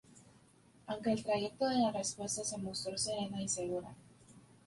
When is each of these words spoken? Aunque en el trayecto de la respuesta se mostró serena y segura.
Aunque 0.87 1.11
en 1.11 1.17
el 1.19 1.23
trayecto 1.23 1.67
de 1.69 1.77
la 1.77 1.91
respuesta 1.91 2.43
se 2.43 2.57
mostró 2.57 2.97
serena 2.97 3.39
y 3.39 3.47
segura. 3.47 3.93